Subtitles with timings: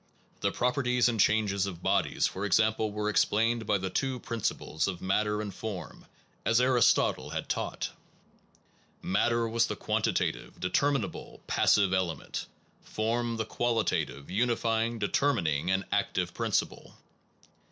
[0.39, 4.87] The properties and changes of bodies, for example, were ex plained by the two principles
[4.87, 6.07] of matter and form,
[6.43, 7.91] as Aristotle had taught.
[9.03, 12.47] Matter was the quantitative, determinable, passive element;
[12.81, 16.95] form, the qualitative, unifying, determining, and active principle.